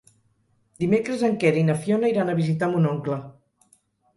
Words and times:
Dimecres 0.83 1.25
en 1.27 1.35
Quer 1.45 1.51
i 1.63 1.65
na 1.67 1.75
Fiona 1.83 2.11
iran 2.15 2.33
a 2.33 2.37
visitar 2.41 2.73
mon 2.73 2.89
oncle. 2.95 3.19